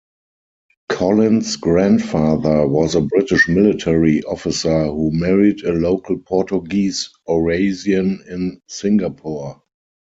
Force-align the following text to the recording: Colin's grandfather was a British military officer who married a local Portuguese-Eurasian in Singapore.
Colin's 0.89 1.57
grandfather 1.57 2.67
was 2.67 2.95
a 2.95 3.01
British 3.01 3.47
military 3.47 4.23
officer 4.23 4.85
who 4.85 5.11
married 5.11 5.61
a 5.63 5.73
local 5.73 6.17
Portuguese-Eurasian 6.17 8.23
in 8.27 8.59
Singapore. 8.67 9.61